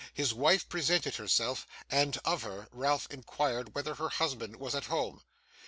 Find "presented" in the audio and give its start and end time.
0.67-1.17